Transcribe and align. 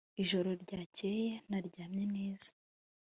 ijoro 0.23 0.49
ryakeye 0.63 1.29
naryamye 1.49 2.03
neza 2.15 2.51